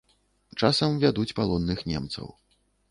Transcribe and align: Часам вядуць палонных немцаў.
Часам 0.61 0.97
вядуць 1.03 1.29
палонных 1.41 1.87
немцаў. 1.95 2.27